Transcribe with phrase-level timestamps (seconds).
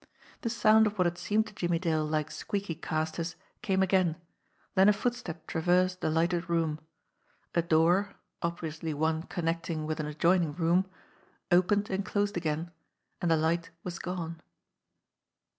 [0.41, 4.15] The sound of what had seemed to Jimmie Dale like squeaky casters came again,
[4.73, 6.79] then a footstep traversed the lighted room,
[7.53, 10.75] a door obviously one connecting with an 56 JIMMIE DALE AND THE PHANTOM CLUE adjoining
[10.75, 10.91] room
[11.85, 12.71] opened and closed again,
[13.21, 14.41] and the light was gone.